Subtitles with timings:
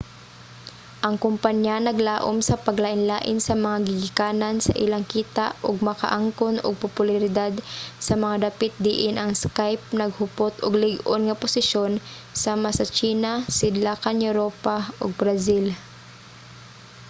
[1.07, 7.53] ang kompanya naglaum sa paglain-lain sa mga gigikanan sa ilang kita ug makaangkon og popularidad
[8.07, 11.93] sa mga dapit diin ang skype naghupot og lig-on nga posisyon
[12.43, 15.65] sama sa tsina sidlakan europa ug brazil